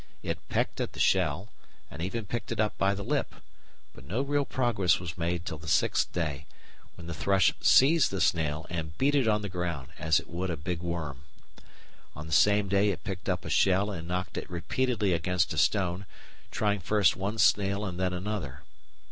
[0.23, 1.49] It pecked at the shell
[1.91, 3.35] and even picked it up by the lip,
[3.93, 6.47] but no real progress was made till the sixth day,
[6.95, 10.49] when the thrush seized the snail and beat it on the ground as it would
[10.49, 11.21] a big worm.
[12.15, 15.57] On the same day it picked up a shell and knocked it repeatedly against a
[15.59, 16.07] stone,
[16.49, 18.63] trying first one snail and then another.